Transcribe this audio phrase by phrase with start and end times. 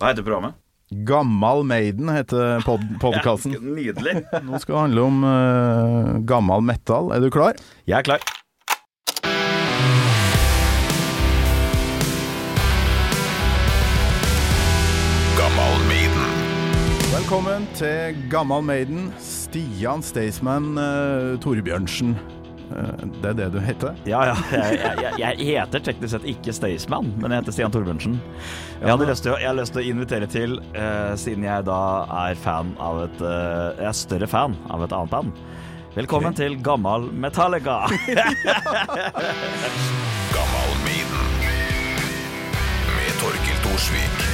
[0.00, 0.54] Hva heter programmet?
[1.04, 3.52] Gammal Maiden heter pod podkasten.
[3.60, 4.22] Nydelig.
[4.48, 7.12] Nå skal det handle om uh, gammal metal.
[7.12, 7.60] Er du klar?
[7.84, 8.24] Jeg er klar.
[15.36, 16.34] Gammal Maiden.
[17.12, 19.12] Velkommen til Gammal Maiden.
[19.20, 22.16] Stian Staysman uh, Torbjørnsen.
[22.70, 23.96] Uh, det er det du heter?
[24.08, 24.36] Ja, ja.
[24.54, 24.78] Jeg,
[25.18, 28.14] jeg, jeg heter teknisk sett ikke Staysman, men jeg heter Stian Torbjørnsen.
[28.80, 31.80] Jeg hadde lyst til å, lyst til å invitere til, uh, siden jeg da
[32.28, 35.42] er fan av et uh, Jeg er større fan av et annet band.
[35.96, 37.82] Velkommen til Gammal Metallica.
[40.36, 41.30] Gammal Miden
[42.94, 44.29] Med Torkil Thorsvik.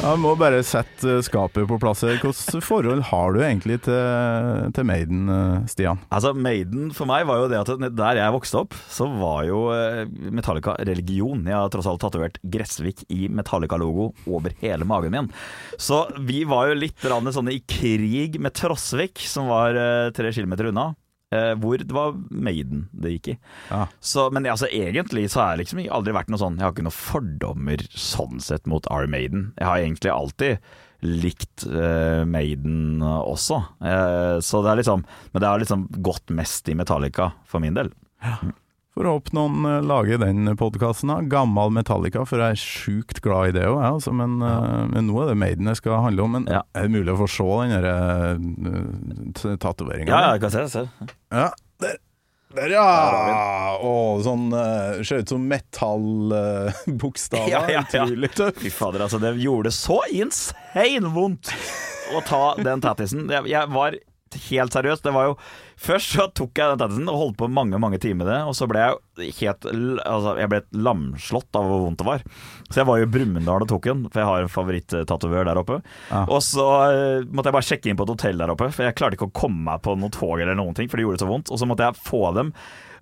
[0.00, 2.14] Ja, må bare sette uh, skapet på plass her.
[2.16, 6.00] Hvilket forhold har du egentlig til, til Maiden, uh, Stian?
[6.08, 9.66] altså, Maiden for meg var jo det at der jeg vokste opp, så var jo
[9.74, 11.44] eh, Metallica religion.
[11.44, 15.28] Jeg har tross alt tatovert Gressvik i Metallica-logo over hele magen min.
[15.76, 20.72] Så vi var jo litt sånn i krig med Trosvik, som var eh, tre kilometer
[20.72, 20.94] unna.
[21.34, 23.38] Eh, hvor det var Maiden det gikk i.
[23.70, 23.86] Ja.
[24.00, 26.86] Så, men altså, egentlig så har jeg liksom aldri vært noe sånn Jeg har ikke
[26.86, 29.08] noen fordommer sånn sett mot R.
[29.10, 29.50] Maiden.
[29.58, 33.62] Jeg har egentlig alltid likt eh, Maiden også.
[33.80, 37.78] Eh, så det er liksom Men det har liksom gått mest i Metallica for min
[37.78, 37.92] del.
[38.20, 38.52] For
[38.98, 41.12] å håpe noen uh, lager den podkasten.
[41.30, 45.14] Gammal Metallica, for jeg er sjukt glad i det òg, altså, men, uh, men nå
[45.22, 46.32] er det Maiden det skal handle om.
[46.38, 46.62] Men Ja.
[46.74, 47.84] er det mulig å få se den
[48.66, 50.10] uh, tatoveringa?
[50.10, 50.82] Ja, ja, jeg kan se, se.
[51.30, 51.48] Ja,
[51.80, 51.96] der.
[52.50, 52.82] Der, ja!
[53.78, 53.90] Å,
[54.26, 57.46] sånn uh, Ser ut som metallbokstaver.
[57.52, 58.02] Ja, ja, ja.
[58.08, 58.58] Utrolig tøft.
[58.58, 59.20] Fy fader, altså.
[59.22, 61.46] Det gjorde så insane vondt
[62.10, 63.30] å ta den tattisen.
[63.30, 63.94] Jeg, jeg var
[64.50, 64.98] helt seriøs.
[65.06, 65.36] Det var jo
[65.80, 68.56] Først så tok jeg den tennisen og holdt på mange mange timer med det, og
[68.58, 72.24] så ble jeg helt Altså, jeg ble lamslått av hvor vondt det var.
[72.68, 75.60] Så jeg var jo i Brumunddal og tok den, for jeg har en favorittatovør der
[75.60, 75.80] oppe.
[76.10, 76.24] Ja.
[76.26, 78.96] Og så eh, måtte jeg bare sjekke inn på et hotell der oppe, for jeg
[78.98, 81.24] klarte ikke å komme meg på noe tog eller noen ting, for det gjorde det
[81.24, 81.52] så vondt.
[81.52, 82.52] Og så måtte jeg få dem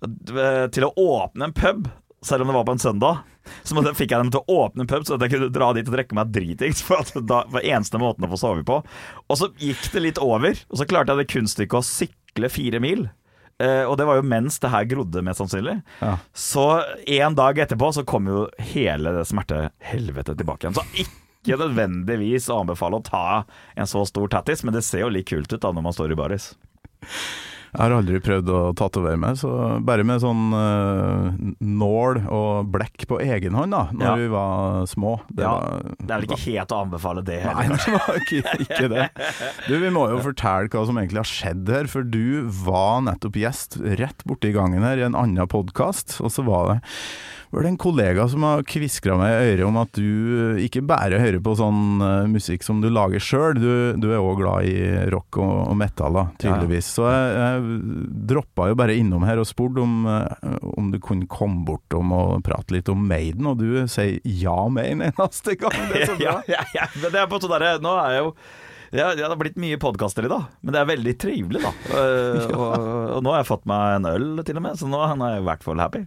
[0.07, 1.91] eh, til å åpne en pub
[2.23, 3.19] selv om det var på en søndag.
[3.63, 5.71] Så måtte, fikk jeg dem til å åpne en pub, så at jeg kunne dra
[5.77, 6.83] dit og drikke meg dritings.
[6.87, 8.81] For at da var eneste måten å få sove på.
[9.29, 11.87] Og så gikk det litt over, og så klarte jeg det kunststykket å
[12.29, 13.09] sykle fire mil.
[13.63, 15.81] Uh, og det var jo mens det her grodde, mest sannsynlig.
[16.01, 16.19] Ja.
[16.33, 20.77] Så en dag etterpå så kom jo hele det smertehelvetet tilbake igjen.
[20.79, 23.45] Så ikke nødvendigvis å anbefale å ta
[23.75, 26.15] en så stor tattis, men det ser jo litt kult ut da når man står
[26.15, 26.53] i baris.
[27.69, 29.51] Jeg har aldri prøvd å tatovere meg, så
[29.85, 31.29] bare med sånn uh,
[31.61, 34.15] nål og blekk på egen hånd da Når Ja.
[34.17, 35.15] vi var små.
[35.29, 38.57] Det Ja, var, Det er vel ikke helt å anbefale det Nei, det var ikke,
[38.65, 39.07] ikke det.
[39.69, 43.37] Du, Vi må jo fortelle hva som egentlig har skjedd her, for du var nettopp
[43.37, 46.79] gjest rett borti gangen her i en annen podkast, og så var det
[47.51, 51.21] var det en kollega som har kviskra meg i øret om at du ikke bare
[51.21, 53.71] hører på sånn eh, musikk som du lager sjøl, du,
[54.01, 54.77] du er òg glad i
[55.13, 56.93] rock og, og metal, da, tydeligvis.
[56.99, 61.29] Så jeg, jeg droppa jo bare innom her og spurte om, eh, om du kunne
[61.31, 65.77] komme bortom og prate litt om Maiden, og du sier ja med en eneste gang.
[65.89, 66.39] Det er så bra.
[66.45, 68.33] ja, ja, ja, men det er på sånn derre Nå er jeg jo
[68.93, 71.73] ja, det har blitt mye podkaster i dag, men det er veldig trivelig, da.
[71.93, 72.47] ja.
[72.55, 72.89] og,
[73.19, 75.43] og nå har jeg fått meg en øl, til og med, så nå er jeg
[75.43, 76.03] i hvert fall happy.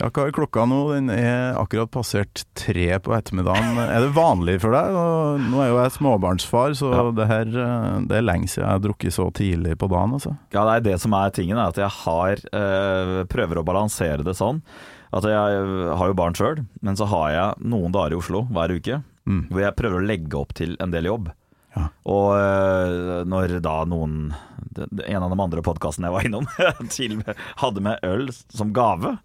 [0.00, 0.78] Ja, hva er klokka nå?
[0.96, 3.76] Den er akkurat passert tre på ettermiddagen.
[3.84, 4.96] Er det vanlig for deg?
[4.98, 7.04] Og nå er jo jeg småbarnsfar, så Ja.
[7.14, 10.32] det her eh, Det er lenge siden jeg har drukket så tidlig på dagen, altså.
[10.56, 14.24] Ja, det er det som er tingen, er at jeg har øh, prøver å balansere
[14.26, 14.62] det sånn.
[15.12, 18.74] At jeg har jo barn sjøl, men så har jeg noen dager i Oslo hver
[18.74, 19.44] uke Mm.
[19.52, 21.28] hvor jeg prøver å legge opp til en del jobb.
[21.72, 21.86] Ja.
[22.12, 24.34] Og eh, når da noen
[25.08, 26.46] En av de andre podkastene jeg var innom,
[26.94, 27.18] til,
[27.60, 29.16] hadde med øl som gave,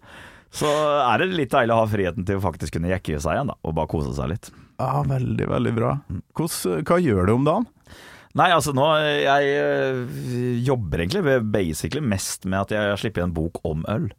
[0.52, 0.68] så
[1.04, 3.56] er det litt deilig å ha friheten til å faktisk kunne jekke seg igjen, da,
[3.64, 4.50] og bare kose seg litt.
[4.80, 5.94] Ja, veldig, veldig bra.
[6.36, 7.68] Hvordan, hva gjør du om dagen?
[8.36, 10.02] Nei, altså nå Jeg øh,
[10.66, 14.10] jobber egentlig basically mest med at jeg slipper en bok om øl.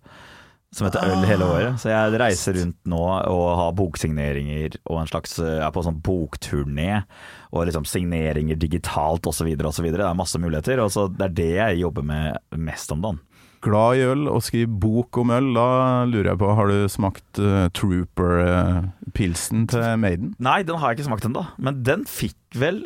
[0.76, 1.80] Som heter Øl hele året.
[1.82, 5.98] Så jeg reiser rundt nå og har boksigneringer og en slags Jeg er på sånn
[6.06, 7.02] bokturné.
[7.50, 9.50] Og liksom signeringer digitalt osv.
[9.50, 9.88] osv.
[9.90, 10.84] Det er masse muligheter.
[10.84, 13.24] Og så Det er det jeg jobber med mest om dagen.
[13.60, 15.50] Glad i øl og skriver bok om øl.
[15.58, 15.66] Da
[16.08, 20.32] lurer jeg på, har du smakt uh, Trooper-pilsen til Maiden?
[20.40, 21.44] Nei, den har jeg ikke smakt ennå.
[21.60, 22.82] Men den fikk vel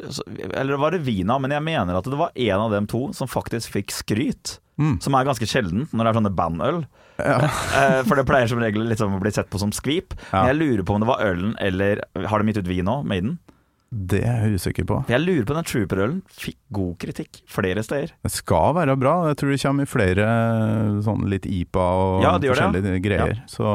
[0.50, 1.38] Eller var det vina?
[1.40, 4.58] Men jeg mener at det var en av dem to som faktisk fikk skryt.
[4.82, 4.98] Mm.
[5.06, 6.84] Som er ganske sjeldent når det er sånne bandøl.
[7.22, 7.40] Ja.
[8.08, 10.16] For det pleier som regel liksom å bli sett på som skvip.
[10.32, 10.44] Ja.
[10.44, 13.02] Men jeg lurer på om det var ølen eller Har de gitt ut vin nå,
[13.08, 13.38] Maiden?
[13.94, 14.96] Det er jeg usikker på.
[15.12, 18.16] Jeg lurer på den Trooper-ølen fikk god kritikk flere steder.
[18.26, 19.14] Det skal være bra.
[19.30, 20.30] Jeg tror det kommer i flere
[21.06, 23.44] sånn litt IPA og Ja, gjør det, forskjellige greier.
[23.52, 23.68] Så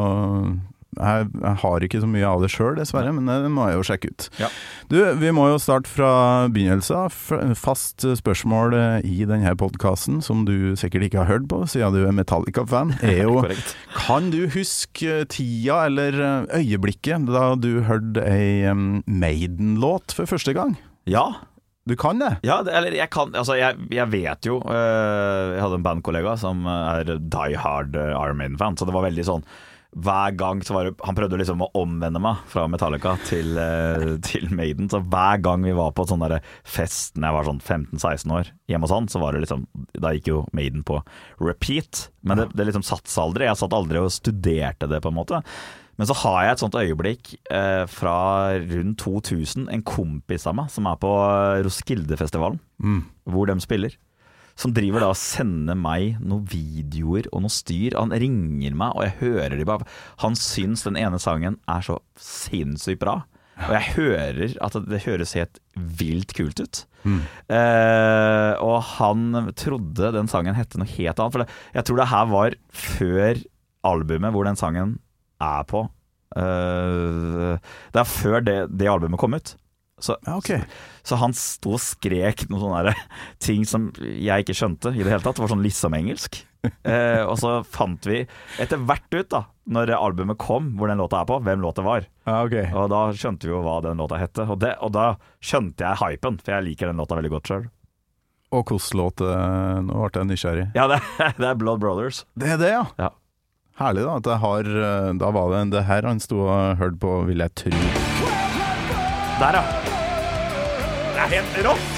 [0.99, 3.87] jeg, jeg har ikke så mye av det sjøl, dessverre, men det må jeg jo
[3.89, 4.29] sjekke ut.
[4.43, 4.51] Ja.
[4.91, 6.11] Du, vi må jo starte fra
[6.53, 7.55] begynnelsen.
[7.59, 12.03] Fast spørsmål eh, i denne podkasten, som du sikkert ikke har hørt på, siden du
[12.07, 13.43] er Metallica-fan, er jo
[13.95, 18.67] Kan du huske tida eller eh, øyeblikket da du hørte ei
[19.07, 20.77] Maiden-låt for første gang?
[21.09, 21.29] Ja,
[21.89, 22.35] Du kan det?
[22.45, 26.35] Ja, det, eller jeg kan Altså, jeg, jeg vet jo øh, Jeg hadde en bandkollega
[26.37, 29.47] som er die hard Iron Maiden-fan, så det var veldig sånn
[29.97, 34.19] hver gang så var det, Han prøvde liksom å omvende meg fra Metallica til, øh,
[34.29, 34.91] til Maiden.
[34.93, 36.39] Så hver gang vi var på sånn der
[36.69, 39.65] fest når jeg var sånn 15-16 år hjemme hos han, så var det liksom
[39.97, 41.01] Da gikk jo Maiden på
[41.41, 42.09] repeat.
[42.23, 43.49] Men det, det liksom satt seg aldri.
[43.49, 45.43] Jeg satt aldri og studerte det, på en måte.
[45.99, 48.19] Men så har jeg et sånt øyeblikk eh, fra
[48.61, 49.67] rundt 2000.
[49.73, 51.11] En kompis av meg som er på
[51.67, 52.61] Roskildefestivalen,
[53.27, 53.97] hvor de spiller.
[54.59, 57.95] Som driver da og sender meg noen videoer og noe styr.
[57.95, 59.87] Han ringer meg, og jeg hører de bare
[60.25, 63.21] Han syns den ene sangen er så sinnssykt bra.
[63.67, 66.83] Og jeg hører at det høres helt vilt kult ut.
[67.51, 71.35] Eh, og han trodde den sangen hette noe helt annet.
[71.35, 73.41] For det, jeg tror det her var før
[73.89, 74.99] albumet hvor den sangen
[75.43, 75.85] er på.
[76.39, 77.57] Eh,
[77.95, 79.55] det er før det, det albumet kom ut.
[80.05, 80.63] Så, okay.
[81.03, 82.95] så, så han sto og skrek noen sånne
[83.47, 85.39] ting som jeg ikke skjønte i det hele tatt.
[85.39, 86.45] Det var sånn liksom-engelsk.
[86.83, 88.17] Eh, og så fant vi
[88.59, 92.09] etter hvert ut, da, når albumet kom, hvor den låta er på, hvem låta var.
[92.27, 92.57] Ja, ok.
[92.75, 94.43] Og da skjønte vi jo hva den låta hette.
[94.43, 97.69] Og, det, og da skjønte jeg hypen, for jeg liker den låta veldig godt sjøl.
[98.49, 100.69] Og hvordan låt eh, Nå ble jeg nysgjerrig.
[100.77, 101.01] Ja, det,
[101.41, 102.25] det er Blood Brothers.
[102.35, 102.87] Det er det, ja.
[102.99, 103.13] Ja.
[103.79, 104.17] Herlig, da.
[104.19, 107.45] At jeg har eh, Da var det det her han sto og hørte på, vil
[107.45, 107.85] jeg tro.
[109.39, 109.88] Der, ja.
[111.29, 111.89] Er helt rått!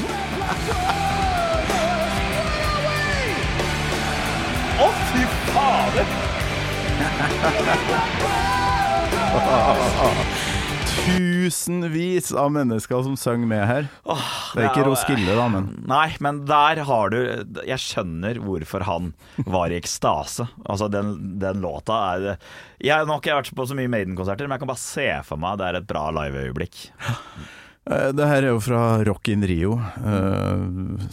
[4.80, 5.20] Å, fy
[5.52, 6.08] fader!
[10.90, 13.86] Tusenvis av mennesker som synger med her.
[14.02, 17.20] Det er ikke Roskilde, da, men Nei, men der har du
[17.62, 19.12] Jeg skjønner hvorfor han
[19.46, 20.48] var i ekstase.
[20.66, 22.28] Altså, den, den låta er
[22.82, 25.62] Jeg har ikke vært på så mye Maiden-konserter, men jeg kan bare se for meg
[25.62, 26.82] det er et bra liveøyeblikk.
[27.88, 30.64] Eh, Det her er jo fra Rock in Rio, eh,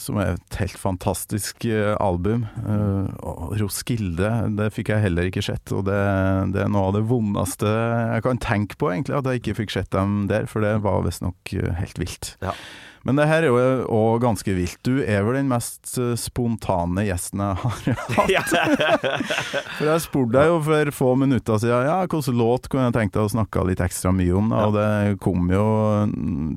[0.01, 2.43] som er et helt fantastisk eh, album.
[3.57, 6.01] Roskilde, det fikk jeg heller ikke sett, og det,
[6.53, 9.77] det er noe av det vondeste jeg kan tenke på, egentlig, at jeg ikke fikk
[9.77, 12.35] sett dem der, for det var visstnok helt vilt.
[12.43, 12.53] Ja.
[13.07, 13.59] Men det her er jo
[13.95, 14.77] òg ganske vilt.
[14.83, 17.77] Du er vel den mest eh, spontane gjesten jeg har
[18.17, 18.55] hatt.
[19.77, 23.15] For jeg spurte deg jo for få minutter siden Ja, hvilken låt kunne jeg tenkt
[23.15, 24.51] deg å snakke litt ekstra mye om.
[24.51, 24.65] Da?
[24.67, 25.63] Og det kom jo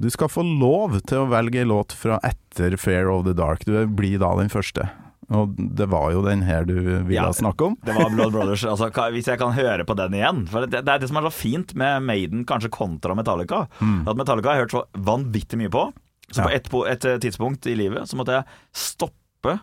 [0.03, 3.63] Du skal få lov til å velge ei låt fra etter Fair of the Dark.
[3.69, 4.89] Du blir da den første.
[5.31, 7.29] Og det var jo den her du ville Ja.
[7.31, 7.77] snakke om.
[7.87, 8.65] Det var Blood Brothers.
[8.67, 11.29] Altså, hvis jeg kan høre på den igjen For det, det er det som er
[11.29, 13.69] så fint med Maiden, kanskje kontra Metallica.
[13.79, 15.85] At Metallica har jeg hørt så vanvittig mye på.
[16.31, 19.17] Så på et, et eh, tidspunkt i livet så måtte jeg stoppe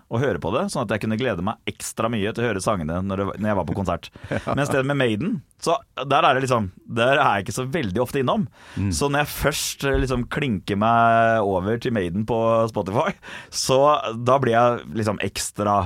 [0.09, 2.61] å høre på det, sånn at jeg kunne glede meg ekstra mye til å høre
[2.65, 4.07] sangene når, det, når jeg var på konsert.
[4.57, 8.01] Mens det med Maiden, så der er det liksom Der er jeg ikke så veldig
[8.01, 8.47] ofte innom.
[8.93, 12.39] Så når jeg først eh, liksom klinker meg over til Maiden på
[12.73, 13.13] Spotify,
[13.53, 13.77] så
[14.17, 15.77] da blir jeg liksom ekstra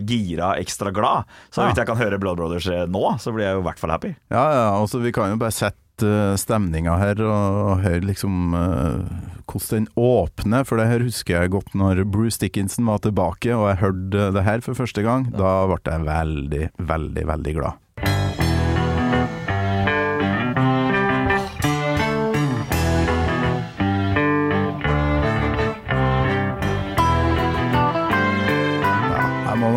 [0.00, 1.28] gira, ekstra glad.
[1.52, 1.68] Så Ja.
[1.68, 3.92] hvis jeg kan høre Blood Brothers eh, nå, så blir jeg jo i hvert fall
[3.92, 4.14] happy.
[4.32, 9.14] Ja, ja, altså vi kan jo bare sette uh, stemninga her og høre liksom eh,
[9.44, 13.68] hvordan den åpner, for det her husker jeg godt når Bruce Dickinson var tilbake og
[13.70, 15.28] jeg hørte det her for første gang.
[15.30, 17.83] Da ble jeg veldig, veldig, veldig glad.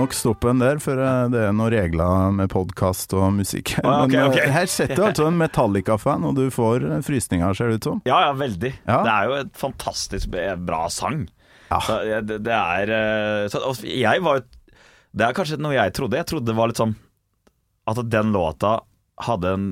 [0.08, 3.74] Nok stoppe den der, for eh, det er noen regler med podkast og musikk.
[3.84, 7.58] Ah, okay, Men eh, her sitter du altså en Metallica-fan, og du får eh, frysninger,
[7.58, 8.02] ser det ut som.
[8.08, 8.72] Ja, ja, veldig.
[8.88, 9.02] Ja.
[9.04, 11.26] Det er jo et fantastisk bra sang.
[11.68, 11.82] Ja.
[11.84, 14.38] Så det, det er så, og Jeg var
[15.12, 16.16] Det er kanskje noe jeg trodde.
[16.16, 16.94] Jeg trodde det var litt sånn
[17.92, 18.78] At den låta
[19.26, 19.66] hadde en,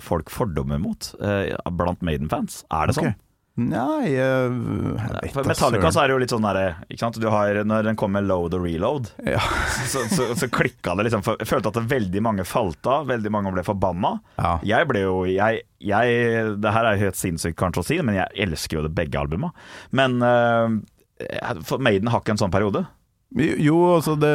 [0.00, 2.62] folk fordommer mot blant Maiden-fans.
[2.72, 3.10] Er det okay.
[3.10, 3.18] sånn?
[3.60, 7.18] Nei, jeg, jeg vet For Metallica så er det jo litt sånn derre ikke sant?
[7.20, 9.42] Du har, Når den kom med load og reload, Ja.
[9.92, 11.24] så, så, så klikka det liksom.
[11.40, 13.08] Jeg følte at veldig mange falt av.
[13.10, 14.14] Veldig mange ble forbanna.
[14.38, 14.54] Ja.
[14.72, 18.16] Jeg ble jo jeg, jeg, Det her er jo helt sinnssykt kanskje å si, men
[18.18, 19.52] jeg elsker jo det begge albuma.
[19.96, 20.72] Men uh,
[21.78, 22.86] Maiden har ikke en sånn periode.
[23.38, 24.30] Jo, altså det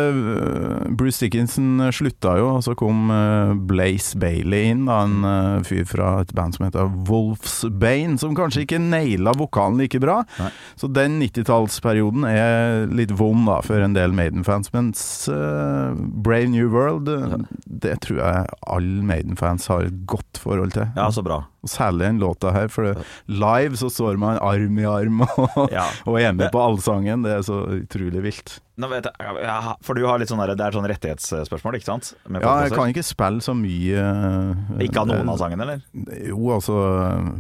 [0.95, 5.83] Bruce Dickinson slutta jo, og så kom eh, Blaze Bailey inn, da, en eh, fyr
[5.89, 10.21] fra et band som heter Wolfsbane, som kanskje ikke naila vokalen like bra.
[10.39, 10.47] Nei.
[10.79, 16.71] Så den 90-tallsperioden er litt vond da for en del Maiden-fans, mens uh, Brave New
[16.71, 17.41] World, ja.
[17.65, 20.87] det tror jeg alle Maiden-fans har et godt forhold til.
[20.95, 21.43] Ja, så bra.
[21.65, 25.71] Og Særlig den låta her, for det, live så står man arm i arm og,
[25.73, 25.87] Ja.
[26.07, 27.23] og er med på allsangen.
[27.25, 28.59] Det er så utrolig vilt.
[28.75, 29.03] Jeg,
[29.41, 32.09] ja, for du har litt sånn der, Det er sånn rettighetsspørsmål, ikke sant?
[32.27, 35.85] Ja, jeg kan ikke spille så mye eh, Ikke av noen av sangene, eller?
[36.27, 36.75] Jo, altså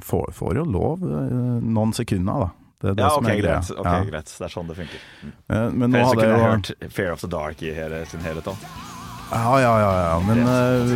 [0.07, 2.49] Får, får jo lov eh, noen sekunder, da.
[2.81, 3.59] Det er det Ja, som ok, er greia.
[3.59, 3.75] greit.
[3.79, 3.99] Ok, Ja.
[4.09, 4.31] greit.
[4.39, 5.05] Det er sånn det funker.
[5.27, 8.65] Eh, Men nå hadde jeg hørt Fear of the Dark i hele, sin helhet òg.
[9.35, 10.19] Ja, ja, ja, ja.
[10.27, 10.95] Men eh,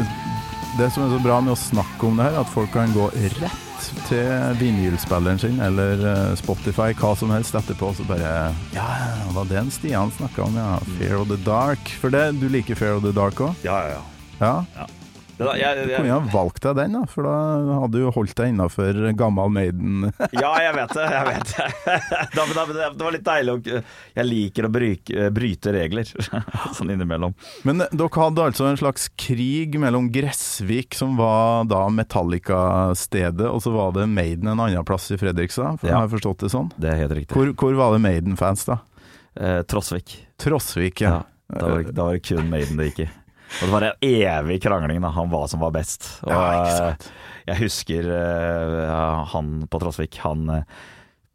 [0.78, 3.10] det som er så bra med å snakke om det her, at folk kan gå
[3.40, 8.86] rett til vinylspilleren sin eller eh, Spotify, hva som helst etterpå, så bare Ja,
[9.26, 10.78] det var den Stian snakka om, ja.
[11.00, 11.92] Fear of the Dark.
[12.02, 13.56] For det, du liker Fear of the Dark òg?
[13.66, 14.06] Ja, ja, ja.
[14.40, 14.56] Ja.
[14.76, 14.99] Det,
[15.40, 17.36] da, jeg, Du kunne jo ha valgt deg den, da, for da
[17.86, 20.10] hadde du holdt deg innafor gammal Maiden.
[20.36, 21.06] ja, jeg vet det.
[21.16, 21.70] Jeg vet det.
[22.36, 23.60] Da, da, det var litt deilig å
[24.20, 26.08] Jeg liker å bryke, bryte regler
[26.78, 27.34] sånn innimellom.
[27.68, 33.62] Men eh, dere hadde altså en slags krig mellom Gressvik, som var da Metallica-stedet, og
[33.64, 35.98] så var det Maiden en annen plass i Fredrikstad, for Ja.
[36.00, 36.72] har jeg forstått det sånn?
[36.78, 37.36] Det er helt riktig.
[37.36, 38.80] Hvor, hvor var det Maiden-fans, da?
[39.40, 40.18] Eh, Trosvik.
[40.42, 41.22] Trossvik, ja.
[41.50, 43.10] Ja, da var det kun Maiden det gikk i.
[43.60, 46.12] Og det var en evig krangling da, om hva som var best.
[46.28, 46.94] Og, Ja.
[47.50, 50.82] Jeg husker uh, han på Trosvik, han eh,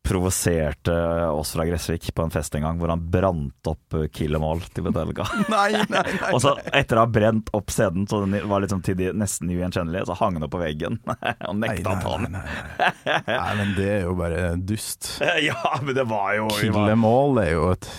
[0.04, 0.92] provoserte
[1.32, 4.44] oss fra Gressvik på en fest en gang, hvor han brant opp eh, Kill 'em
[4.44, 5.25] All til Metallica.
[5.49, 6.32] Nei, nei, nei.
[6.34, 9.49] Og så etter å ha brent opp CD-en, så den var liksom til de nesten
[9.50, 11.00] ugjenkjennelige, så hang den opp på veggen
[11.49, 12.37] og nekta å ta den.
[13.32, 15.14] nei, men det er jo bare dust.
[15.42, 17.90] Ja, men det var jo Kill var- Em All er jo et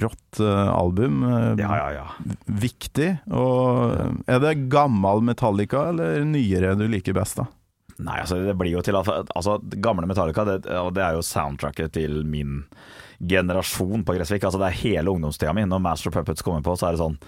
[0.00, 1.22] rått eh, album.
[1.28, 2.34] eh, Ja, ja, ja.
[2.48, 3.10] Viktig.
[3.32, 7.46] Og er det gammel Metallica eller nyere du liker best, da?
[8.00, 11.92] Nei, altså det blir jo til at Altså, gamle Metallica, det, det er jo soundtracket
[11.98, 12.62] til min
[13.20, 14.44] generasjon på Gressvik.
[14.48, 15.66] Altså det er hele ungdomstida mi.
[15.68, 17.18] Når Master Puppets kommer på, så er det sånn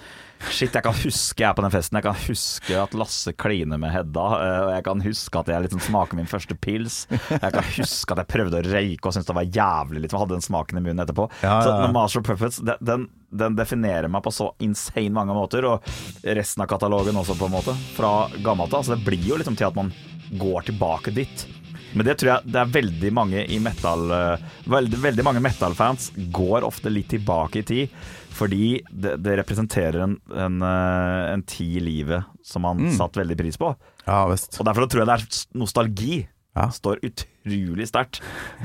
[0.51, 1.95] Shit, jeg kan huske jeg er på den festen.
[2.01, 4.25] Jeg kan huske at Lasse kliner med Hedda.
[4.43, 6.97] eh, Og jeg kan huske at jeg liksom smaker min første pils.
[7.13, 10.35] Jeg kan huske at jeg prøvde å røyke og syntes det var jævlig liksom, hadde
[10.35, 11.29] den smaken i munnen etterpå.
[11.45, 13.07] Ja, Så ja, Så når Master Puppets, den, den,
[13.45, 15.87] den definerer meg på så insane mange måter, og
[16.27, 18.13] resten av katalogen også, på en måte, fra
[18.43, 18.83] gammelt av.
[18.83, 19.95] Så det blir jo liksom til at man
[20.39, 21.47] går tilbake dit.
[21.95, 26.07] Men det tror jeg det er veldig mange i metal eh, Veldig, veldig mange metal-fans
[26.33, 27.91] går ofte litt tilbake i tid,
[28.33, 32.95] fordi det, det representerer en, en, eh, en tid i livet som man Mm.
[32.97, 33.75] satte veldig pris på.
[34.07, 34.57] Ja visst.
[34.59, 36.23] Og derfor tror jeg det er nostalgi.
[36.57, 36.67] Ja.
[36.73, 38.19] Står utrolig sterkt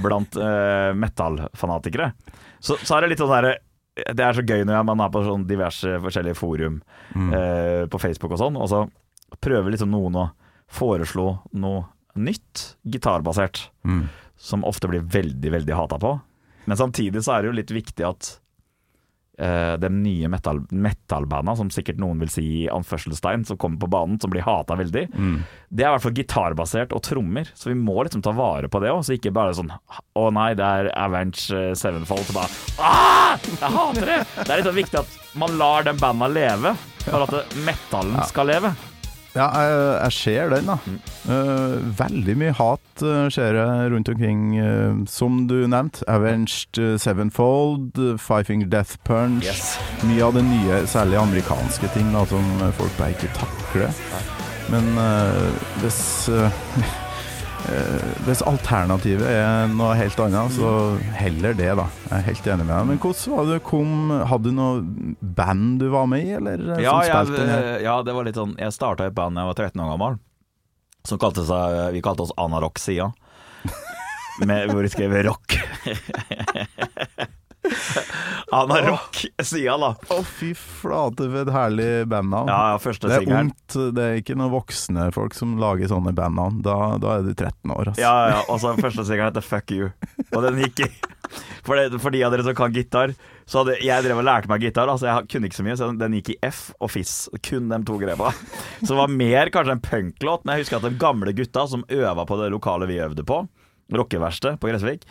[0.03, 2.09] blant uh, metallfanatikere.
[2.59, 3.53] Så, så er det litt sånn derre
[4.15, 6.81] Det er så gøy når man er på sånn diverse forskjellige forum
[7.15, 7.29] Mm.
[7.31, 8.81] uh, på Facebook og sånn, og så
[9.41, 10.25] prøver liksom noen å
[10.71, 11.85] foreslå noe
[12.17, 14.07] nytt gitarbasert, Mm.
[14.37, 16.19] som ofte blir veldig, veldig hata på.
[16.65, 18.39] Men samtidig så er det jo litt viktig at
[19.39, 23.89] uh, de nye metal, metal-banda, som sikkert noen vil si i anførselstegn, som kommer på
[23.93, 25.43] banen, som blir hata veldig, Mm.
[25.69, 28.81] det er i hvert fall gitarbasert og trommer, så vi må liksom ta vare på
[28.81, 29.03] det òg.
[29.05, 29.69] Så ikke bare sånn
[30.17, 32.25] Å nei, det er Avenge eh, Sevenfold.
[32.25, 34.19] Så bare ah, Jeg hater det!
[34.41, 38.47] Det er litt sånn viktig at man lar den banda leve, for at metallen skal
[38.49, 38.73] leve.
[39.37, 40.77] Ja, jeg, jeg ser den, da.
[40.85, 40.99] Mm.
[41.27, 46.03] Uh, veldig mye hat uh, ser jeg rundt omkring, uh, som du nevnte.
[46.09, 49.45] Avenged Sevenfold, Five Finger Death Punch.
[49.45, 49.75] Yes.
[50.07, 52.45] Mye av det nye, særlig amerikanske ting, da, som
[52.79, 53.93] folk bare ikke takler.
[54.71, 54.89] Men
[55.79, 56.01] hvis
[58.27, 60.69] Hvis alternativet er noe helt annet, så
[61.17, 61.85] heller det, da.
[62.07, 62.85] Jeg er helt enig med deg.
[62.91, 63.93] Men hvordan var det du kom
[64.31, 66.61] Hadde du noe band du var med i, eller?
[66.77, 69.59] eh, Ja, jeg, ja, det var litt sånn Jeg starta et band da jeg var
[69.65, 70.19] 13 år gammel,
[71.07, 73.09] som kalte seg Vi kalte oss Anarock-sida.
[74.47, 75.57] Med, hvor vi skrev rock.
[78.57, 79.89] Anarock-sida, da.
[80.13, 82.51] Å, fy flate, for et herlig bandnavn.
[82.51, 83.51] Ja, ja, første det er singelen.
[83.51, 86.61] ungt, det er ikke noen voksne folk som lager sånne bandnavn.
[86.65, 88.03] Da, da er du 13 år, altså.
[88.03, 89.91] Ja, ja, og så første singelen heter Fuck You.
[90.31, 90.91] Og den gikk i
[91.67, 93.11] For, det, for de av dere som kan gitar,
[93.43, 95.89] så hadde jeg drev og lærte meg gitar, altså jeg kunne ikke så mye, så
[95.99, 97.15] den gikk i F og Fiss.
[97.43, 98.31] Kun de to grepa.
[98.79, 101.83] Så det var mer kanskje en punklåt, men jeg husker at de gamle gutta som
[101.91, 103.41] øva på det lokale vi øvde på,
[103.99, 105.03] rockeverkstedet på Gressvik,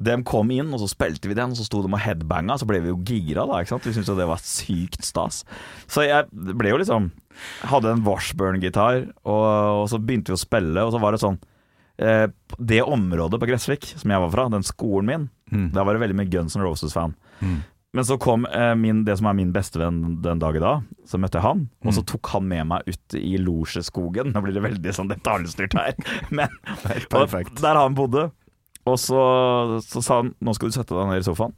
[0.00, 2.64] de kom inn, og så spilte vi den, og så sto de og headbanga, så
[2.68, 3.84] ble vi jo gira da, ikke sant.
[3.84, 5.42] Vi syntes jo det var sykt stas.
[5.92, 7.10] Så jeg ble jo liksom
[7.70, 9.44] Hadde en Washburn-gitar, og,
[9.82, 11.38] og så begynte vi å spille, og så var det sånn
[12.00, 12.26] eh,
[12.58, 15.72] Det området på Gressvik som jeg var fra, den skolen min, Mm.
[15.74, 17.14] der var det veldig mye Guns N' Roses-fan.
[17.42, 17.56] Mm.
[17.98, 21.18] Men så kom eh, min, det som er min bestevenn den dag i dag, så
[21.18, 21.64] møtte jeg han.
[21.82, 21.94] Og Mm.
[21.96, 24.30] så tok han med meg ut i Losjeskogen.
[24.30, 25.96] Nå blir det veldig sånn detaljstyrt her,
[26.30, 26.46] men
[27.60, 28.28] der han bodde.
[28.88, 29.20] Og så,
[29.84, 31.56] så sa han nå skal du sette deg ned i sofaen.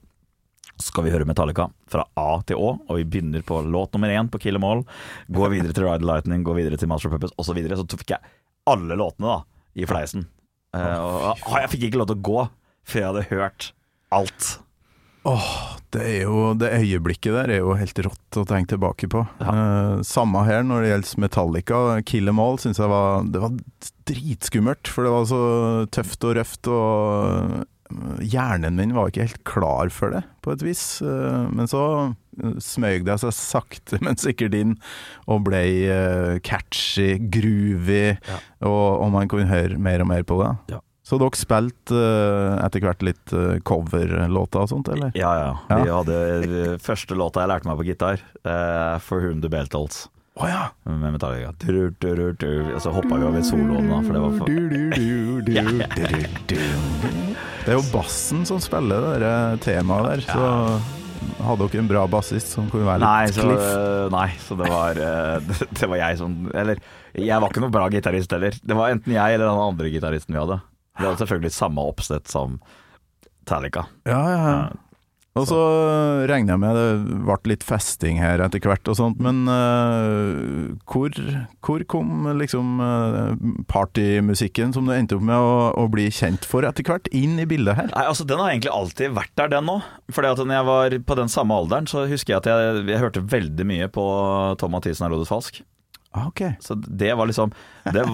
[0.78, 4.10] Så skal vi høre Metallica fra A til Å, og vi begynner på låt nummer
[4.10, 4.82] én på Kill 'Em All.
[5.30, 7.52] Går videre til Ride Lightning, går videre til Master of Puppets osv.
[7.52, 7.78] Så, videre.
[7.78, 8.32] så fikk jeg
[8.66, 9.38] alle låtene da
[9.76, 10.26] i fleisen.
[10.72, 12.42] Uh, og, jeg fikk ikke lov til å gå
[12.88, 13.72] før jeg hadde hørt
[14.16, 14.50] alt.
[15.92, 19.26] Det er jo Det øyeblikket der er jo helt rått å tenke tilbake på.
[19.44, 21.80] Eh, samme her når det gjelder Metallica.
[22.08, 23.52] Kill 'em all syns jeg var Det var
[24.08, 25.42] dritskummelt, for det var så
[25.92, 26.66] tøft og røft.
[26.72, 27.66] Og
[28.24, 31.02] hjernen min var ikke helt klar for det, på et vis.
[31.04, 32.14] Eh, men så
[32.58, 34.78] smøg det seg sakte, men sikkert inn,
[35.28, 35.60] og ble
[35.92, 38.38] eh, catchy, groovy, Ja.
[38.64, 40.54] og, og man kunne høre mer og mer på det.
[40.72, 40.80] Ja.
[41.12, 45.10] Så dere spilte eh, etter hvert litt uh, coverlåter og sånt, eller?
[45.12, 45.50] Ja, ja.
[45.68, 45.76] Ja.
[45.82, 49.68] Vi hadde eh, første låta jeg lærte meg på gitar, uh, 'For Whom the Bell
[49.68, 50.06] Tolls'.
[50.40, 50.70] Oh, ja!
[50.88, 51.52] Med Metallica.
[51.60, 52.48] Du, du, du.
[52.72, 54.48] Og så hoppa vi over soloen, da, for det var for
[55.52, 55.66] Ja.
[56.48, 60.48] Det er jo bassen som spiller det der temaet der, så
[61.44, 63.68] hadde dere en bra bassist som kunne være Nei, litt så, cliff.
[63.68, 66.80] eh, nei, så det var eh, det, var jeg som Eller,
[67.20, 68.56] jeg var ikke noe bra gitarist heller.
[68.56, 70.62] Det var enten jeg eller den andre gitaristen vi hadde.
[70.98, 72.60] Vi var selvfølgelig samme oppsett som
[73.48, 73.86] Talica.
[74.08, 74.64] Ja, ja, ja.
[75.32, 75.58] Og så
[76.28, 81.08] regner jeg med det ble litt festing her etter hvert og sånt, men uh, hvor,
[81.64, 83.32] hvor kom liksom uh,
[83.72, 87.48] partymusikken som du endte opp med å, å bli kjent for etter hvert, inn i
[87.48, 87.88] bildet her?
[87.94, 89.88] Nei, altså Den har egentlig alltid vært der, den òg.
[90.12, 93.24] At når jeg var på den samme alderen, så husker jeg at jeg, jeg hørte
[93.32, 94.04] veldig mye på
[94.60, 95.64] Tom Mathisen og Lodet Falsk.
[96.12, 96.44] Ah, ok.
[96.60, 97.56] Så det var liksom
[97.88, 98.04] det,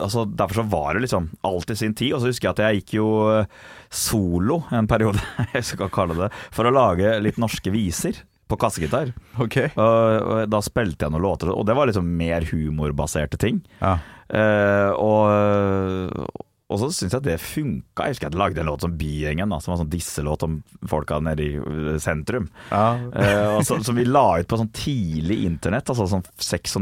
[0.00, 2.14] altså Derfor så var det liksom alltid sin tid.
[2.14, 3.56] Og så husker jeg at jeg gikk jo eh,
[3.92, 5.22] solo en periode,
[5.56, 8.22] jeg skal kalle det, for å lage litt norske viser
[8.52, 9.12] på kassegitar.
[9.40, 9.72] Okay.
[9.80, 13.62] Og, og da spilte jeg noen låter, og det var liksom mer humorbaserte ting.
[13.80, 13.98] Ja.
[14.32, 18.06] Uh, og, og så syns jeg det funka.
[18.06, 20.58] Jeg husker jeg lagde en låt som Bygjengen, som var sånn disselåt om
[20.88, 22.50] folka nede i sentrum.
[22.72, 22.84] ja.
[22.96, 26.76] uh, og så, som vi la ut på sånn tidlig internett, altså sånn 96,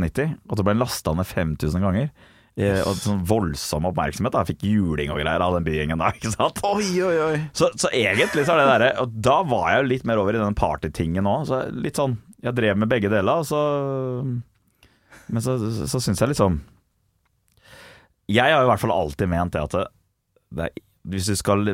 [0.51, 2.11] og så ble den lasta ned 5000 ganger.
[2.59, 4.35] Eh, og sånn voldsom oppmerksomhet.
[4.35, 6.59] da Jeg fikk juling og greier av den bygjengen da, ikke sant.
[6.67, 7.39] Oi, oi, oi.
[7.57, 10.37] Så, så egentlig så er det derre Og da var jeg jo litt mer over
[10.37, 11.47] i den partytingen òg.
[11.49, 13.63] Så litt sånn Jeg drev med begge deler, og så
[15.31, 16.61] Men så, så, så syns jeg liksom
[18.31, 19.87] Jeg har i hvert fall alltid ment det at det,
[20.59, 21.65] det er, hvis du skal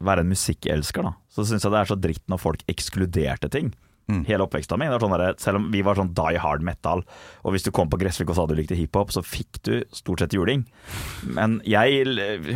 [0.00, 3.68] være en musikkelsker, da, så syns jeg det er så dritt når folk ekskluderte ting.
[4.10, 4.22] Mm.
[4.26, 4.90] Hele oppveksten min.
[4.98, 7.04] Sånn der, selv om vi var sånn die hard metal,
[7.44, 10.24] og hvis du kom på Gressvik og sa du likte hiphop, så fikk du stort
[10.24, 10.64] sett juling.
[11.30, 12.02] Men jeg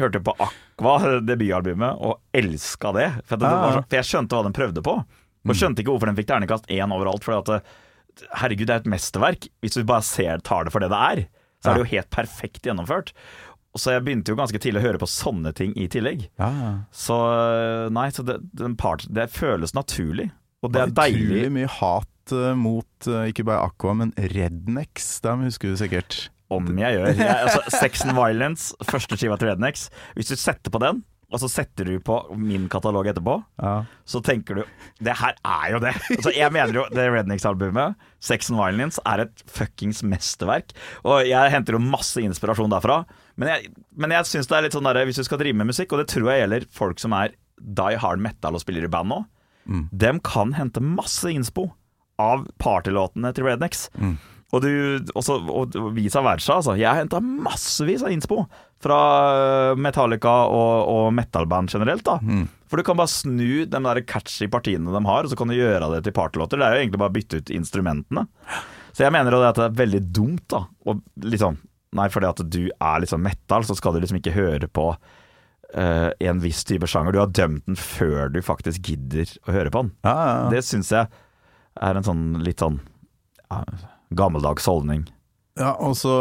[0.00, 0.96] hørte på Aqua,
[1.30, 3.08] debutalbumet, og elska det.
[3.30, 3.60] For, det Ah.
[3.62, 4.96] var så, for jeg skjønte hva den prøvde på.
[5.44, 7.24] Og skjønte ikke hvorfor den fikk ternekast én overalt.
[7.26, 7.64] For at,
[8.40, 9.48] herregud, det er et mesterverk.
[9.60, 11.24] Hvis du bare ser, tar det for det det er,
[11.62, 13.12] så er det jo helt perfekt gjennomført.
[13.76, 16.28] Så jeg begynte jo ganske tidlig å høre på sånne ting i tillegg.
[16.38, 16.72] Ja, ja.
[16.94, 17.16] Så
[17.90, 20.28] nei, så det, den part, det føles naturlig.
[20.64, 21.24] Og det er deilig.
[21.28, 25.18] Utrolig mye hat eh, mot eh, ikke bare Aqua, men Rednex.
[25.24, 26.22] Dem husker du sikkert.
[26.52, 27.10] Om jeg gjør.
[27.18, 29.88] Jeg, altså, Sex and Violence, første skiva til Rednex.
[30.16, 31.02] Hvis du setter på den,
[31.34, 33.72] og så setter du på min katalog etterpå, Ja.
[34.06, 34.62] så tenker du
[35.02, 35.94] Det her er jo det!
[36.14, 40.70] Altså, jeg mener jo det Rednex-albumet, Sex and Violence, er et fuckings mesterverk.
[41.02, 43.00] Og jeg henter jo masse inspirasjon derfra.
[43.40, 45.72] Men jeg, men jeg syns det er litt sånn der, hvis du skal drive med
[45.72, 48.92] musikk, og det tror jeg gjelder folk som er die hard metal og spiller i
[48.92, 49.24] band nå,
[49.66, 49.88] Mm.
[49.92, 51.70] De kan hente masse innspo
[52.20, 53.88] av partylåtene til Rednecks.
[53.98, 54.16] Mm.
[54.54, 54.70] Og, du,
[55.18, 56.76] også, og vice versa, altså.
[56.78, 58.44] Jeg har henta massevis av innspo
[58.84, 58.98] fra
[59.34, 62.04] øh, Metallica og, og metalband generelt.
[62.06, 62.46] da Mm.
[62.70, 65.54] For du kan bare snu de der catchy partiene de har, og så kan du
[65.54, 66.58] gjøre det til partylåter.
[66.58, 68.24] Det er jo egentlig bare å bytte ut instrumentene.
[68.94, 70.64] Så jeg mener at det er veldig dumt, da.
[70.86, 71.60] Og liksom
[71.94, 74.88] Nei, fordi at du er liksom metal, så skal du liksom ikke høre på
[75.78, 77.14] øh, en viss type sjanger.
[77.14, 79.94] Du har dømt den før du faktisk gidder å høre på den.
[80.06, 80.46] Ja, ja, ja.
[80.54, 81.10] Det syns jeg
[81.82, 82.80] er en sånn litt sånn
[84.14, 85.04] gammeldags holdning.
[85.54, 86.14] Ja, og så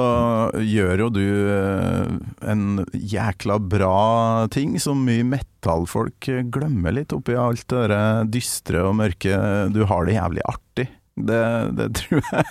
[0.62, 2.10] gjør jo du eh,
[2.46, 8.04] en jækla bra ting som mye metallfolk glemmer litt oppi alt det
[8.36, 9.39] dystre og mørke.
[9.74, 10.86] Du har det jævlig artig.
[11.15, 12.45] Det, det tror jeg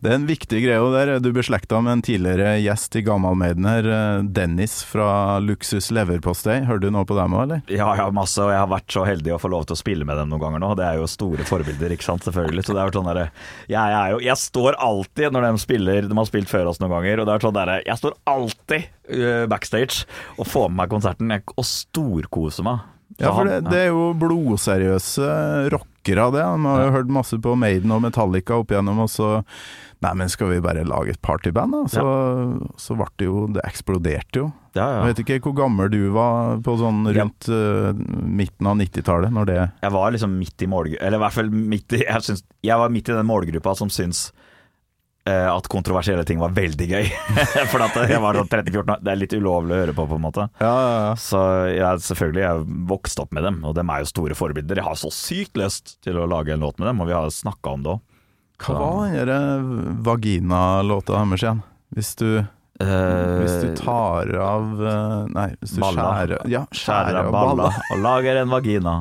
[0.00, 0.90] Det er en viktig greie.
[0.94, 5.90] Der er du beslekta med en tidligere gjest i Gammalmaiden her, eh, Dennis fra Luksus
[5.94, 6.60] leverpostei.
[6.68, 7.64] Hører du noe på dem òg, eller?
[7.72, 10.06] Ja, ja, masse, og jeg har vært så heldig å få lov til å spille
[10.06, 10.72] med dem noen ganger nå.
[10.78, 12.66] Det er jo store forbilder, ikke sant, selvfølgelig.
[12.68, 13.26] Så det er sånn derre
[13.66, 17.20] jeg, jeg, jeg står alltid når de spiller De har spilt før oss noen ganger,
[17.20, 20.04] og det er sånn derre Jeg står alltid øh, backstage
[20.38, 22.82] og får med meg konserten og storkoser meg
[23.20, 25.26] Ja, for det, det er jo blodseriøse
[25.74, 26.44] rockere, det.
[26.58, 29.36] Man har jo hørt masse på Maiden og Metallica opp igjennom, og så
[30.04, 31.82] Nei, men skal vi bare lage et partyband, da?
[31.88, 32.02] Så,
[32.80, 34.48] så ble det jo Det eksploderte jo.
[34.76, 34.98] ja, ja.
[34.98, 39.48] Jeg vet ikke hvor gammel du var på sånn rundt uh, midten av 90-tallet, når
[39.48, 42.44] det Jeg var liksom midt i målgruppa Eller i hvert fall midt i jeg, syns,
[42.66, 44.26] jeg var midt i den målgruppa som syns
[45.32, 47.06] at kontroversielle ting var veldig gøy.
[47.72, 48.98] For jeg var sånn 13-14 år.
[49.00, 50.48] Det er litt ulovlig å høre på, på en måte.
[50.60, 51.14] Ja, ja, ja.
[51.16, 51.40] Så
[51.72, 54.82] jeg, selvfølgelig, jeg vokste opp med dem, og dem er jo store forbilder.
[54.82, 57.32] Jeg har så sykt lyst til å lage en låt med dem, og vi har
[57.32, 58.02] snakka om det òg.
[58.64, 59.38] Hva var den derre
[60.06, 61.64] vagina-låta deres igjen?
[61.96, 62.28] Hvis du,
[62.78, 66.04] hvis du tar av eh, Nei, hvis du Balla.
[66.10, 68.94] skjærer Ja, Skjærer av balla og lager en vagina.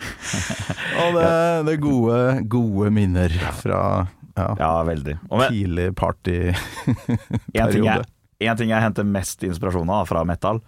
[1.00, 1.28] Og det,
[1.66, 2.18] det er gode,
[2.52, 3.80] gode minner fra
[4.36, 5.16] ja, Ja, veldig.
[5.30, 8.04] Med, tidlig en, ting partyperiode.
[8.40, 10.60] en ting jeg henter mest inspirasjon av fra metal,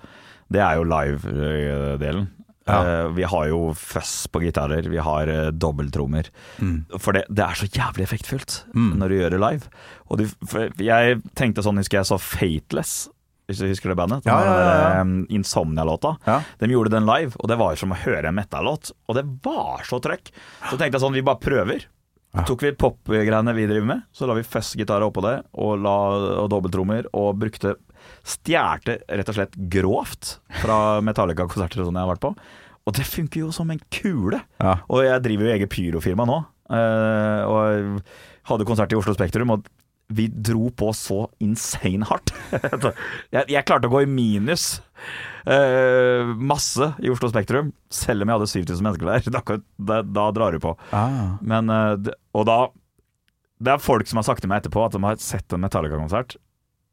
[0.53, 2.27] det er jo live-delen.
[2.69, 2.77] Ja.
[2.79, 6.29] Uh, vi har jo fuzz på gitarer, vi har uh, dobbeltrommer.
[6.63, 6.85] Mm.
[7.03, 8.93] For det, det er så jævlig effektfullt Mm.
[9.01, 9.73] når du gjør det live.
[10.13, 10.29] Og du,
[10.85, 12.93] jeg tenkte sånn, husker jeg så Fateless,
[13.51, 14.23] hvis du husker det bandet?
[14.29, 16.15] Ja, ja, ja, eh, Insomnia-låta.
[16.63, 18.93] De gjorde den live, og det var som å høre en metal-låt.
[19.11, 20.31] Og det var så trøkk.
[20.71, 21.89] Så tenkte jeg sånn, vi bare prøver.
[22.33, 22.47] Ja.
[22.49, 25.97] Tok vi popgreiene vi driver med, så la vi fuzz-gitarer oppå det, og, la,
[26.41, 27.77] og dobbeltrommer, og brukte
[28.27, 32.33] Stjerte rett og slett grovt fra Metallica-konserter og sånn jeg har vært på.
[32.83, 34.41] Og det funker jo som en kule.
[34.63, 34.79] Ja.
[34.91, 36.39] Og jeg driver jo eget pyrofirma nå,
[36.75, 38.01] eh, og
[38.51, 39.69] hadde konsert i Oslo Spektrum, og
[40.13, 42.35] vi dro på så insane hardt.
[43.35, 44.81] jeg, jeg klarte å gå i minus
[45.47, 49.31] eh, masse i Oslo Spektrum, selv om jeg hadde 7000 mennesker der.
[49.35, 49.43] Da,
[49.93, 50.77] da, da drar du på.
[50.95, 51.37] Ah.
[51.41, 52.59] Men, uh, og da
[53.63, 56.35] Det er folk som har sagt til meg etterpå at de har sett en Metallica-konsert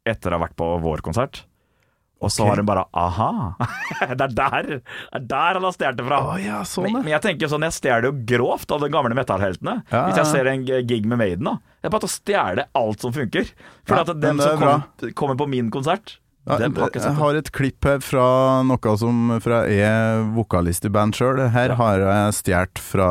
[0.06, 1.44] etter å ha vært på vår konsert.
[2.20, 2.48] Og så Ok.
[2.50, 3.56] har de bare aha!
[4.12, 4.80] det er der det
[5.16, 6.18] er der han har stjålet det fra.
[6.20, 9.16] Oh, ja, sånn Men, men jeg tenker sånn, jeg stjeler jo grovt av de gamle
[9.16, 9.78] metallheltene.
[9.90, 11.54] Ja, Hvis jeg ser en gig med Maiden, da.
[11.80, 13.48] Jeg bare stjeler alt som funker.
[13.88, 17.36] For Ja, at den som er kommer, kommer på min konsert, Ja, dem jeg har
[17.36, 21.36] et klipp her fra noe som fra er vokalist i band sjøl.
[21.52, 23.08] Her har jeg stjålet fra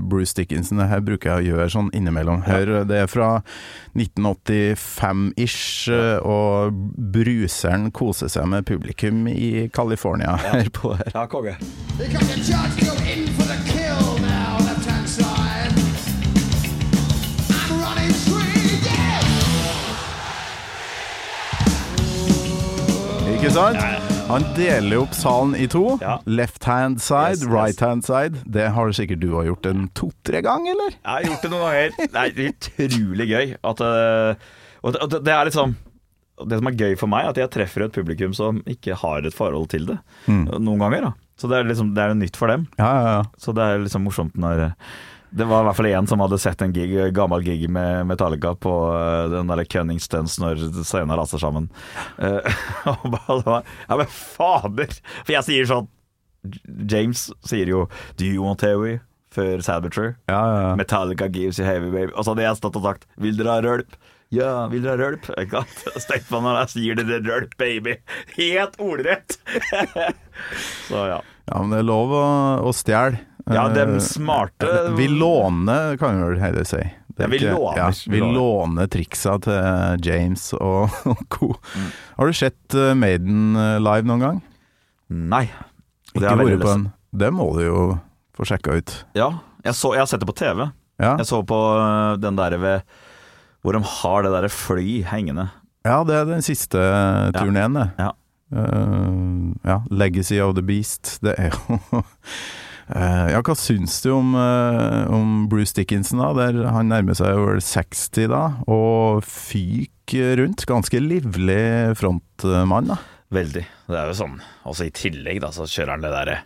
[0.00, 0.78] Bruce Dickinson.
[0.80, 2.42] Det her bruker jeg å gjøre sånn innimellom.
[2.48, 3.42] Her, det er fra
[3.92, 5.92] 1985-ish,
[6.24, 6.72] og
[7.12, 10.36] bruseren koser seg med publikum i California.
[10.40, 11.12] Her på her.
[11.14, 11.56] Ja, konge.
[23.40, 23.80] Ikke sant?
[24.30, 25.96] Han deler jo opp salen i to.
[26.02, 26.18] Ja.
[26.28, 27.50] Left hand side, Yes, yes.
[27.50, 28.42] right hand side.
[28.44, 30.92] Det har sikkert du har gjort en to-tre ganger, eller?
[30.98, 31.94] Jeg har gjort det noen ganger.
[32.12, 33.54] Det er utrolig gøy.
[33.72, 34.50] At, eh,
[34.84, 35.76] og det, det- er liksom
[36.40, 39.26] Det som er gøy for meg, er at jeg treffer et publikum som ikke har
[39.28, 39.98] et forhold til det.
[40.28, 41.12] Noen ganger, da.
[41.36, 42.68] Så det er liksom Det er nytt for dem.
[42.78, 43.22] Ja, ja, ja.
[43.38, 44.72] Så det er liksom morsomt når
[45.30, 48.54] Det var i hvert fall en som hadde sett en gig, gammel gig med Metallica
[48.58, 51.68] på eh, den der Cunning Stunts når scenen raser sammen.
[52.18, 52.42] Eh,
[52.90, 54.96] og bare var, Ja, men fader!
[55.22, 55.90] For jeg sier sånn
[56.88, 57.84] James sier jo
[58.16, 60.16] 'Do you want heavy?' før True.
[60.26, 60.74] ja, ja, ja.
[60.74, 62.10] Metallica gives you heavy, baby.
[62.16, 63.98] Og så hadde jeg stått og sagt 'Vil dere ha rølp?'
[64.30, 65.26] Ja, vil dere ha rølp?
[65.38, 66.26] Ikke sant?
[66.30, 67.96] På når jeg sier dere rølp, baby.
[68.36, 69.38] Helt ordrett!
[70.88, 71.20] så ja.
[71.50, 72.26] Ja, men det er lov å,
[72.62, 73.18] å stjele.
[73.54, 76.80] Ja, dem Eh, smarte Vi låner, kan vi vel heller si.
[77.20, 77.76] Ja, vi låner.
[77.78, 78.86] Ja, Vi låner.
[78.88, 81.50] triksa til James og, og co.
[81.76, 81.88] Mm.
[82.16, 84.40] Har du sett eh, Maiden eh, live noen gang?
[85.10, 85.44] Nei.
[86.14, 86.86] Det Ikke vært på en.
[87.12, 87.80] Det må du jo
[88.38, 88.94] få sjekka ut.
[89.18, 89.32] Ja,
[89.64, 90.70] jeg, så, jeg har sett det på TV.
[91.00, 91.58] Ja, Jeg så på
[92.20, 92.82] den der ved
[93.64, 95.46] Hvor de har det derre fly hengende.
[95.84, 96.78] ja det er den siste
[97.36, 97.86] turneen, det.
[97.98, 98.10] Ja.
[98.52, 101.18] Uh, ja, 'Legacy of the Beast'.
[101.22, 102.02] Det er jo
[102.90, 106.32] Eh, ja, hva syns du om, eh, om Bruce Dickinson, da?
[106.34, 110.66] Der han nærmer seg vel 60 da, og fyker rundt.
[110.66, 112.98] Ganske livlig frontmann, da.
[113.30, 113.62] Veldig.
[113.86, 114.40] Det er jo sånn.
[114.66, 116.38] Også i tillegg da, så kjører han det derre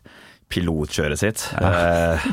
[0.53, 1.47] pilotkjøret sitt.
[1.57, 2.27] Eh,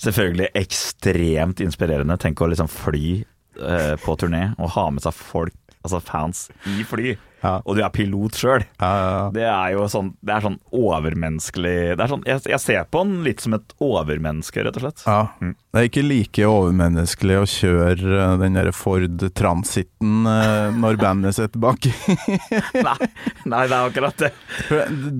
[0.00, 2.16] selvfølgelig ekstremt inspirerende.
[2.20, 6.84] Tenk å liksom fly eh, på turné og ha med seg folk, altså fans, i
[6.86, 7.16] fly.
[7.38, 7.60] Ja.
[7.70, 8.64] Og du er pilot sjøl.
[8.82, 9.18] Ja, ja.
[9.30, 13.04] Det er jo sånn, det er sånn overmenneskelig det er sånn, jeg, jeg ser på
[13.04, 15.04] den litt som et overmenneske, rett og slett.
[15.06, 15.52] Ja, Mm.
[15.68, 21.36] Det er ikke like overmenneskelig å kjøre eh, den der Ford Transiten eh, når bandet
[21.36, 21.86] sitter bak.
[22.88, 22.96] Nei,
[23.44, 24.32] nei, det er akkurat det.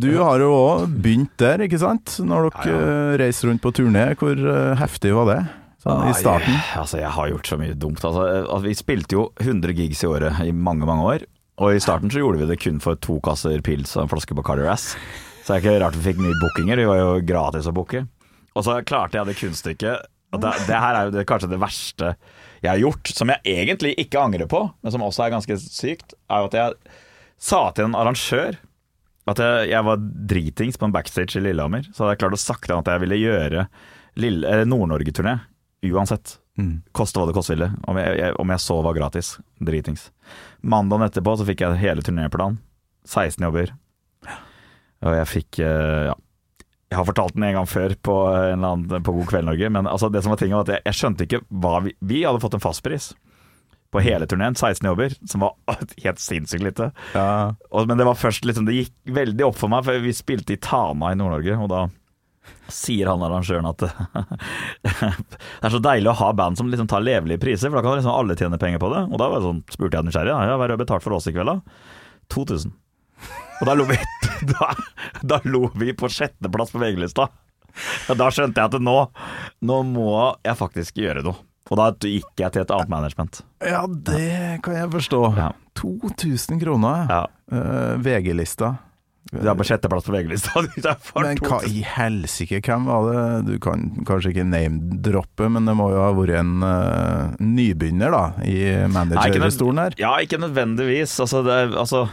[0.02, 2.16] Du har jo òg begynt der, ikke sant?
[2.24, 4.08] Når dere eh, reiser rundt på turné.
[4.18, 4.42] Hvor
[4.80, 5.40] heftig var det?
[5.88, 6.52] I starten?
[6.52, 8.02] Ai, altså, jeg har gjort så mye dumt.
[8.04, 11.24] Altså, altså, vi spilte jo 100 gigs i året i mange, mange år.
[11.58, 14.36] Og i starten så gjorde vi det kun for to kasser pils og en flaske
[14.36, 14.92] Bacardi Razz.
[15.42, 16.78] Så det er ikke rart vi fikk mye bookinger.
[16.78, 18.04] Vi var jo gratis å booke.
[18.54, 21.60] Og så klarte jeg det kunststykket og det, det her er jo det, kanskje det
[21.62, 22.12] verste
[22.60, 26.16] jeg har gjort, som jeg egentlig ikke angrer på, men som også er ganske sykt,
[26.28, 26.96] er jo at jeg
[27.48, 28.58] sa til en arrangør
[29.28, 31.86] at jeg, jeg var dritings på en backstage i Lillehammer.
[31.92, 33.66] Så hadde jeg klart å sagt til ham at jeg ville gjøre
[34.68, 35.36] Nord-Norge-turné
[35.86, 36.38] uansett.
[36.96, 37.68] Koste hva det koste ville.
[37.86, 39.36] Om jeg, jeg, om jeg så var gratis.
[39.62, 40.08] Dritings.
[40.60, 42.58] Mandagen etterpå så fikk jeg hele turnéplan.
[43.06, 43.74] 16 jobber.
[45.06, 46.16] Og jeg fikk eh, Ja.
[46.88, 49.84] Jeg har fortalt den en gang før på, en annen, på God kveld Norge, men
[49.84, 52.40] altså det som var tingen var at jeg, jeg skjønte ikke hva vi Vi hadde
[52.40, 53.10] fått en fastpris
[53.92, 55.52] på hele turneen, 16 jobber, som var
[56.06, 56.88] helt sinnssykt lite.
[57.12, 57.52] Ja.
[57.68, 60.56] Og, men det var først liksom, det gikk veldig opp for meg, for vi spilte
[60.56, 61.82] i Tana i Nord-Norge, og da
[62.72, 63.82] sier han arrangøren at
[64.84, 67.98] det er så deilig å ha band som liksom tar levelige priser, for da kan
[67.98, 69.04] liksom alle tjene penger på det.
[69.08, 71.52] Og da sånn, spurte jeg nysgjerrig, ja, hva har du betalt for oss i kveld
[71.52, 71.58] da?
[72.34, 72.72] 2000.
[73.58, 73.98] Og da lo vi,
[74.52, 74.70] da,
[75.34, 77.28] da lo vi på sjetteplass på VG-lista.
[78.10, 78.96] Og da skjønte jeg at nå,
[79.68, 80.10] nå må
[80.46, 81.38] jeg faktisk gjøre noe.
[81.68, 83.42] Og da gikk jeg til et annet management.
[83.60, 85.18] ja, det kan jeg forstå.
[85.36, 85.50] Ja.
[85.76, 87.18] 2000 kroner, ja.
[87.18, 87.58] Ja.
[87.58, 88.72] Eh, VG-lista.
[89.28, 90.62] Det er på sjetteplass på VG-lista.
[91.20, 91.74] Men hva 2000.
[91.76, 93.24] i helsike, hvem var det?
[93.50, 98.22] Du kan kanskje ikke name-droppe, men det må jo ha vært en uh, nybegynner da,
[98.48, 98.56] i
[98.88, 99.98] managerstolen her.
[100.00, 101.18] Ja, ikke nødvendigvis.
[101.20, 102.06] Altså, det, altså,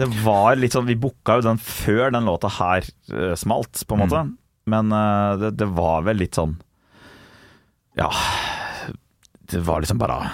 [0.00, 3.94] det var litt sånn Vi booka jo den før den låta her uh, smalt, på
[3.94, 4.26] en måte.
[4.70, 6.52] Men uh, det, det var vel litt sånn
[7.98, 8.10] Ja
[9.50, 10.28] Det var liksom bare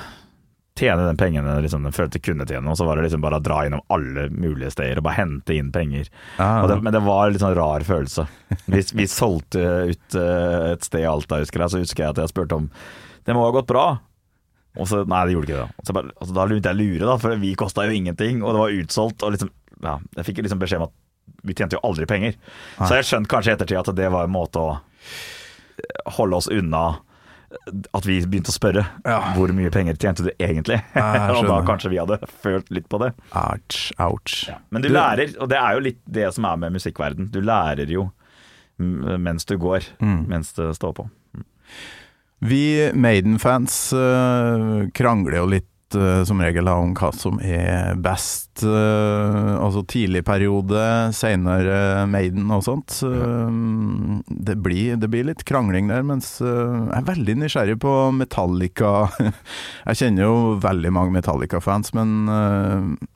[0.77, 3.45] Tjene den pengene liksom, den følte kunne tjene, og så var det liksom bare å
[3.45, 6.11] dra innom alle mulige steder og bare hente inn penger.
[6.37, 8.27] Ah, Og det, men det var en litt sånn rar følelse.
[8.69, 12.21] Vi, vi solgte ut uh, et sted i Alta, husker jeg, så husker jeg at
[12.21, 12.69] jeg spurte om
[13.25, 13.87] Det må ha gått bra.
[14.77, 15.95] Og så, nei, det gjorde ikke det.
[15.97, 18.61] Bare, altså, da begynte jeg å lure, da, for vi kosta jo ingenting, og det
[18.61, 19.25] var utsolgt.
[19.25, 20.95] Og liksom, ja, jeg fikk liksom beskjed om at
[21.49, 22.37] vi tjente jo aldri penger.
[22.83, 24.77] Så jeg skjønte kanskje i ettertid at det var en måte å
[26.19, 26.85] holde oss unna
[27.67, 29.19] at vi begynte å spørre Ja.
[29.37, 30.79] hvor mye penger tjente du egentlig?
[30.95, 33.13] Ja, og da kanskje vi hadde følt litt på det.
[33.33, 34.37] Ouch, ouch.
[34.71, 37.31] Men du lærer, og det er jo litt det som er med musikkverden.
[37.35, 38.09] Du lærer jo
[38.79, 41.09] mm, mens du går, mens det står på.
[42.47, 45.71] Vi Maiden-fans eh, krangler jo litt
[46.29, 48.63] som regel om hva som er best.
[48.65, 53.01] eh, altså tidlig periode, seinere Maiden og sånt.
[53.05, 53.51] Eh,
[54.29, 59.09] det, blir, det blir litt krangling der, mens eh, jeg er veldig nysgjerrig på Metallica.
[59.91, 63.11] jeg kjenner jo veldig mange Metallica-fans, men eh,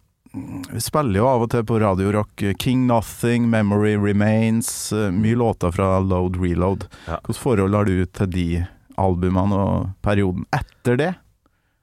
[0.71, 5.39] vi spiller jo av og til på Radio Rock King Nothing, Memory Remains, eh, mye
[5.39, 6.87] låter fra Load Reload.
[7.09, 7.19] Ja.
[7.25, 8.51] Hvilket forhold har du til de
[9.01, 11.13] albumene og perioden etter det?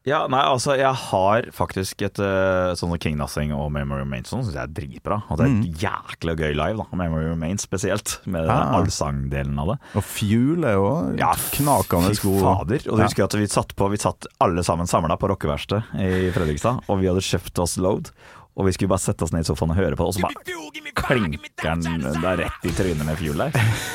[0.08, 4.46] Ja, nei, altså jeg har faktisk et uh, sånn King Nothing og Memory Remains Sånn
[4.46, 5.18] syns jeg er dritbra.
[5.28, 6.86] Og det er jæklig gøy live, da.
[7.02, 8.78] Memory Remains spesielt, med den Ah.
[8.80, 9.78] allsangdelen av det.
[10.00, 10.88] Og Fuel er jo
[11.20, 12.40] Ja, knakende god.
[12.46, 12.88] fader.
[12.88, 13.10] Og du Ja.
[13.10, 17.00] husker at vi satt, på, vi satt alle sammen samla på rockeverkstedet i Fredrikstad, og
[17.04, 18.12] vi hadde kjøpt oss load.
[18.58, 20.22] Og vi skulle bare sette oss ned i sofaen og høre på det, og så
[20.24, 23.52] bare klinker den der rett i trynet med fuel der.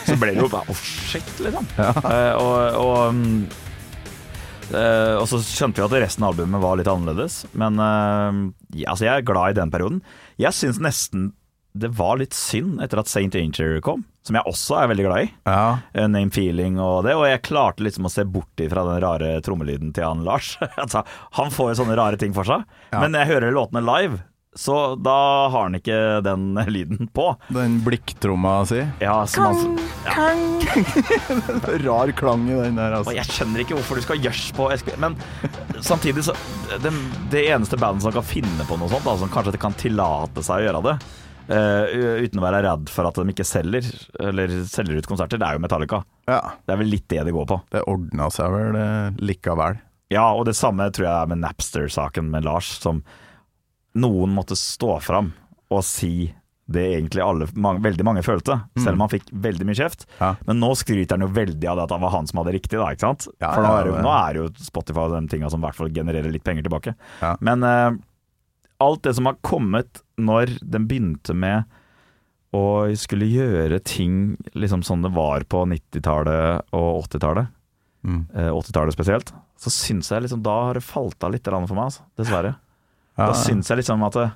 [0.07, 1.67] Så ble det jo bare oh shit, liksom.
[1.81, 3.15] Eh, og, og,
[4.75, 7.43] eh, og så skjønte vi at resten av albumet var litt annerledes.
[7.59, 8.41] Men uh,
[8.75, 10.03] ja, altså jeg er glad i den perioden.
[10.41, 11.31] Jeg syns nesten
[11.73, 13.31] det var litt synd etter at St.
[13.39, 15.31] Anger kom, som jeg også er veldig glad i.
[15.49, 15.63] Ja.
[15.97, 19.31] Uh, Name Feeling og det, og jeg klarte liksom å se bort ifra den rare
[19.45, 20.55] trommelyden til han Lars.
[20.83, 21.05] altså,
[21.39, 23.01] han får jo sånne rare ting for seg, Ja.
[23.01, 24.21] men når jeg hører låtene live,
[24.55, 27.31] så da har han ikke den lyden på.
[27.49, 28.83] Den blikktromma si.
[29.01, 29.71] Ja, som altså,
[30.05, 31.79] ja.
[31.87, 33.17] Rar klang i den der, Og altså.
[33.17, 34.69] jeg skjønner ikke hvorfor du skal gjørs på
[35.01, 35.17] men
[35.81, 36.35] samtidig så
[36.83, 36.93] det,
[37.33, 40.61] det eneste bandet som kan finne på noe sånt, da, som kanskje kan tillate seg
[40.61, 40.95] å gjøre det,
[41.53, 43.89] uh, uten å være redd for at de ikke selger,
[44.21, 46.03] eller selger ut konserter, det er jo Metallica.
[46.29, 46.41] Ja.
[46.65, 47.61] Det er vel litt det det går på.
[47.73, 49.81] Det ordna seg vel eh, likevel.
[50.13, 53.01] Ja, og det samme tror jeg er med Napster-saken med Lars, som
[53.99, 55.33] noen måtte stå fram
[55.73, 56.33] og si
[56.73, 60.07] det egentlig alle, mange, veldig mange følte, selv om han fikk veldig mye kjeft.
[60.21, 60.31] Ja.
[60.47, 62.79] Men nå skryter han jo veldig av det at det var han som hadde riktig,
[62.79, 63.27] da, ikke sant?
[63.43, 65.77] Ja, For nå er, jo- nå er jo Spotify Den de tinga som i hvert
[65.77, 66.95] fall genererer litt penger tilbake.
[67.21, 67.35] Ja.
[67.45, 67.91] Men uh,
[68.81, 71.65] alt det som har kommet når den begynte med
[72.57, 72.65] å
[73.01, 77.49] skulle gjøre ting liksom sånn det var på 90-tallet og 80-tallet,
[78.03, 78.25] Mm.
[78.35, 79.29] uh, 80-tallet spesielt,
[79.63, 82.03] så syns jeg liksom da har det falt av litt for meg, altså.
[82.19, 82.57] Dessverre.
[83.19, 84.31] Ja, Da syns jeg liksom at det,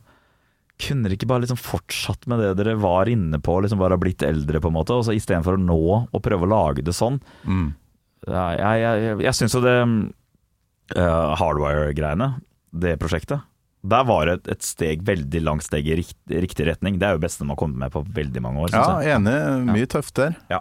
[0.77, 4.25] kunne dere ikke bare liksom fortsatt med det dere var inne på, liksom bare blitt
[4.27, 7.17] eldre på en måte, og så istedenfor nå og prøve å lage det sånn.
[7.49, 7.71] Mm.
[8.27, 9.77] Ja, jeg jeg, jeg, jeg syns jo det
[10.97, 12.35] uh, Hardwire-greiene,
[12.77, 13.47] det prosjektet,
[13.87, 16.99] Der var det et, et steg, veldig langt steg i rikt, riktig retning.
[16.99, 18.75] Det er jo det beste man har kommet med på veldig mange år.
[18.75, 19.15] Ja, jeg.
[19.15, 19.37] enig.
[19.71, 20.35] Mye tøft der.
[20.51, 20.61] Ja.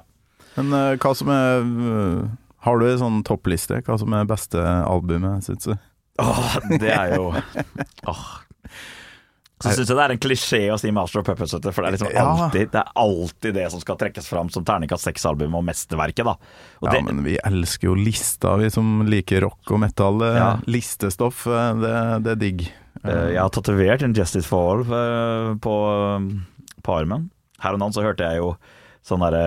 [0.56, 2.30] Men uh, hva som er uh,
[2.64, 3.82] Har du en sånn toppliste?
[3.84, 5.74] Hva som er beste albumet, syns du?
[6.22, 7.26] Åh, det er jo
[8.08, 8.26] Åh.
[9.66, 11.94] Så syns jeg det er en klisjé å si Master of Puppets, for det er
[11.96, 16.26] liksom alltid det er alltid det som skal trekkes fram som terningkast seks-album og mesterverket,
[16.28, 16.34] da.
[16.84, 20.16] Og Ja, det, men vi elsker jo lister, vi som liker rock og metal.
[20.28, 20.50] Eh, Ja.
[20.70, 21.94] Listestoff, eh, det,
[22.28, 22.60] det er digg.
[23.06, 24.84] eh, jeg har tatovert en Justice for All
[25.64, 25.76] på,
[26.84, 27.30] på armen.
[27.64, 28.50] Her og nå så hørte jeg jo
[29.08, 29.46] sånn derre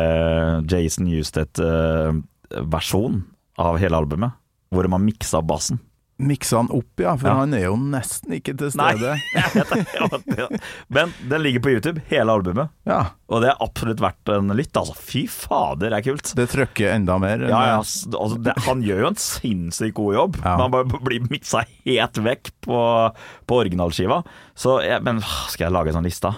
[0.72, 3.14] Jason Newsted-versjon
[3.61, 4.33] av hele albumet,
[4.72, 5.78] hvor man miksa bassen.
[6.18, 7.35] Miksa han opp, ja, for Ja.
[7.38, 9.12] han er jo nesten ikke til stede.
[10.88, 12.72] Men den ligger på YouTube, hele albumet.
[12.88, 14.96] Ja, Og det er absolutt verdt en lytt, altså.
[14.98, 16.33] Fy fader, det er kult.
[16.38, 17.44] det trykker enda mer.
[17.46, 20.38] Ja, ja, altså det, han gjør jo en sinnssykt god jobb.
[20.42, 20.57] Ja.
[20.62, 22.83] han bare blir miksa helt vekk på,
[23.46, 24.22] på originalskiva.
[24.59, 25.20] Så Men
[25.52, 26.35] skal jeg lage en sånn liste?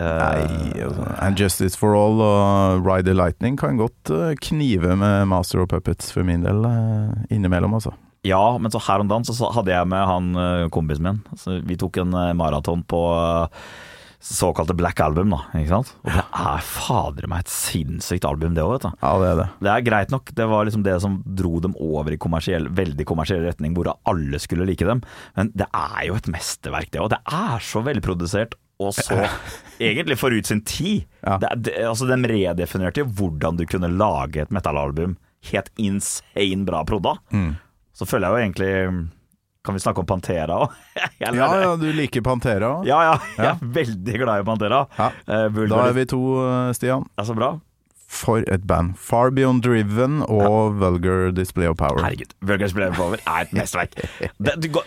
[0.00, 4.96] Eh, Nei, altså, And Justice for All og Ride the Lightning kan godt eh, knive
[4.96, 7.92] med Master of Puppets for min del eh, innimellom, altså.
[8.26, 11.22] Ja, men så her om dagen så hadde jeg med han eh, kompisen min.
[11.40, 13.62] Så vi tok en eh, maraton på eh,
[14.20, 15.40] såkalte Black Album, da.
[15.56, 15.94] Ikke sant?
[16.04, 18.98] Og det er fader meg et sinnssykt album, det òg, vet du.
[19.00, 19.46] Ja, det er det.
[19.64, 23.06] Det er greit nok, det var liksom det som dro dem over i kommersiell, veldig
[23.08, 25.00] kommersiell retning, hvor alle skulle like dem.
[25.38, 27.14] Men det er jo et mesterverk, det òg.
[27.14, 29.16] Det er så velprodusert, og så
[29.88, 31.08] egentlig forut sin tid.
[31.24, 31.40] Ja.
[31.40, 35.16] Det, det, altså, de redefinerte jo hvordan du kunne lage et metallalbum
[35.48, 37.16] helt insane bra prodda.
[37.32, 37.54] Mm.
[38.00, 39.08] Så føler jeg jo egentlig
[39.66, 40.76] Kan vi snakke om Pantera òg?
[41.20, 42.86] Ja, ja, du liker Pantera òg?
[42.88, 43.16] ja, ja.
[43.36, 43.56] Jeg Ja.
[43.60, 44.84] er veldig glad i Pantera.
[44.96, 45.10] Ja.
[45.28, 47.04] Eh, Da er vi to, eh, Stian.
[47.20, 47.58] Er så bra.
[48.10, 48.96] For et band.
[48.98, 52.00] Far Beyond Driven og Vulgar Display of Power.
[52.02, 53.92] Herregud, Vulgar Display of Power er et mesterverk.
[54.58, 54.80] Du,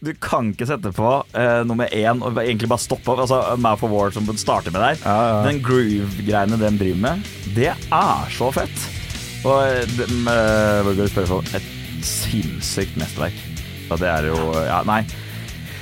[0.00, 3.20] du kan ikke sette på uh, nummer én og egentlig bare stoppe opp.
[3.26, 5.02] Altså, Mouth of War som starter med der.
[5.02, 5.42] Ja, ja.
[5.50, 7.28] Den groove-greiene den driver med,
[7.58, 8.86] det er så fett.
[9.44, 11.68] Og uh, Vulgar Display of Power et
[12.06, 13.38] sinnssykt mesterverk.
[13.90, 15.02] Det er jo Ja, nei.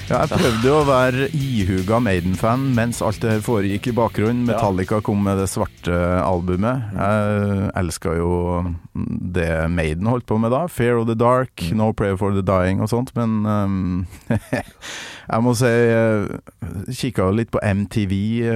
[0.09, 4.47] Ja, jeg prøvde jo å være ihuga Maiden-fan mens alt det her foregikk i bakgrunnen.
[4.49, 5.93] Metallica kom med det svarte
[6.25, 6.87] albumet.
[6.97, 8.31] Jeg elska jo
[9.37, 10.63] det Maiden holdt på med da.
[10.73, 11.77] Fear of the Dark, Mm.
[11.77, 13.11] No Prayer for the Dying og sånt.
[13.19, 16.31] Men um, jeg må si uh,
[16.89, 18.15] Kikka litt på MTV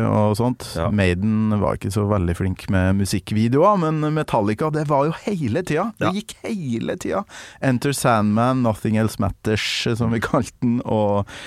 [0.08, 0.64] og sånt.
[0.78, 0.88] Ja.
[0.94, 5.90] Maiden var ikke så veldig flink med musikkvideoer, men Metallica, det var jo hele tida.
[6.00, 7.24] Det gikk hele tida.
[7.60, 9.66] Enter Sandman, Nothing Else Matters,
[10.00, 10.78] som vi kalte den.
[10.86, 11.41] og Eh,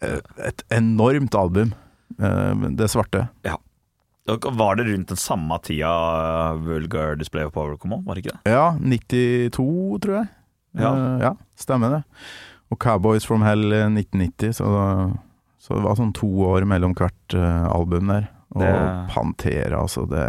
[0.00, 1.74] et enormt album.
[2.20, 3.28] eh, Det svarte.
[3.42, 3.56] Ja.
[4.28, 5.88] Var det rundt den samme tida
[6.52, 7.96] eh, Vulgar Display of Power kom?
[8.04, 8.52] Var det ikke det?
[8.52, 10.28] Ja, 92, tror jeg.
[10.78, 10.90] Ja.
[10.94, 12.02] Eh, ja stemmer det.
[12.70, 14.66] Og Cowboys from Hell 1990, så,
[15.58, 18.28] så det var sånn to år mellom hvert eh, album der.
[18.54, 20.04] Og Det- Pantera, altså.
[20.08, 20.24] Det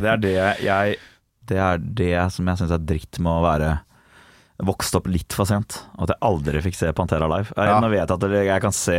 [0.00, 0.96] Det er det jeg
[1.48, 3.70] Det er det som jeg syns er dritt med å være
[4.66, 5.76] Vokst opp litt for sent.
[6.02, 7.52] At jeg aldri fikk se Pantera live.
[7.54, 7.76] Jeg, Ja.
[7.80, 8.96] Nå vet jeg at jeg kan se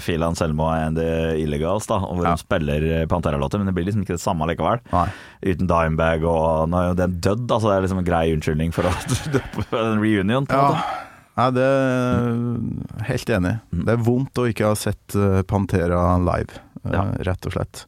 [0.00, 2.34] Filan Selmo and the Illegals, da, og hvor Ja.
[2.34, 4.80] de spiller Pantera-låter, men det blir liksom ikke det samme likevel.
[4.92, 5.08] Nei.
[5.44, 7.68] Uten Dimebag og Nå er jo den dødd, altså.
[7.68, 8.84] Det er liksom en grei unnskyldning for
[9.84, 10.46] en reunion.
[10.46, 10.68] På en Ja.
[10.70, 11.02] måte.
[11.36, 13.60] Nei, det er Helt enig.
[13.74, 13.84] Mm.
[13.84, 16.56] Det er vondt å ikke ha sett eh, Pantera live,
[16.86, 17.02] eh, Ja.
[17.20, 17.84] rett og slett.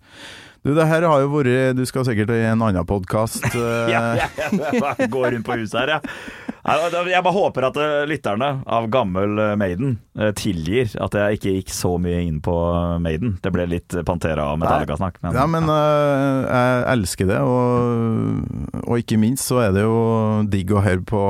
[0.68, 3.40] Du, det her har jo vært Du skal sikkert i en annen podkast.
[3.88, 4.92] Ja, ja, ja.
[4.98, 6.48] Jeg går rundt på huset her, jeg.
[6.68, 11.38] Nei, Jeg bare håper at eh, lytterne av gammel eh, Maiden eh, tilgir at jeg
[11.38, 13.36] ikke gikk så mye inn på eh, Maiden.
[13.44, 15.20] Det ble litt Pantera og Metallica-snakk.
[15.24, 15.78] Ja, men ja.
[16.48, 19.98] jeg elsker det, og, og ikke minst så er det jo
[20.50, 21.24] digg å høre på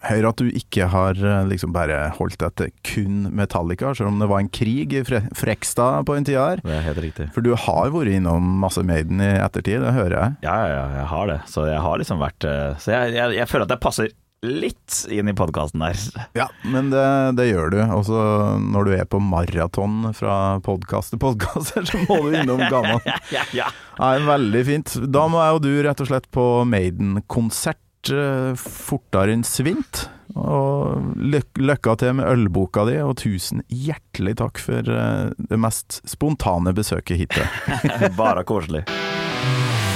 [0.00, 4.28] Høre at du ikke har liksom bare holdt deg til kun Metallica, selv om det
[4.30, 6.62] var en krig i Frekstad på en tid her.
[6.64, 7.26] Det er helt riktig.
[7.34, 10.38] For du har vært innom masse Maiden i ettertid, det hører jeg.
[10.46, 11.38] Ja, ja, ja, jeg har det.
[11.50, 15.02] Så jeg har liksom vært eh, Så jeg, jeg, jeg føler at jeg passer litt
[15.12, 15.98] inn i podkasten der.
[16.40, 17.04] Ja, men det,
[17.36, 17.78] det gjør du.
[17.96, 18.22] Også
[18.62, 22.98] når du er på maraton fra podkast til podkast, så må du innom Gamma.
[23.34, 23.68] Ja, ja.
[24.00, 24.96] Nei, veldig fint.
[25.12, 30.06] Da må jeg og du rett og slett på Maiden-konsert fortere enn svint.
[30.38, 31.16] Og
[31.58, 37.24] løkka til med ølboka di, og tusen hjertelig takk for eh, det mest spontane besøket
[37.24, 37.46] hittil.
[38.20, 38.86] Bare koselig.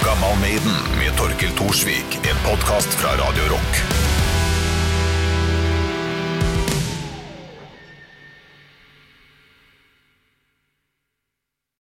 [0.05, 2.19] Gammal Maiden med Torkel Thorsvik.
[2.27, 4.24] En podkast fra Radio Rock.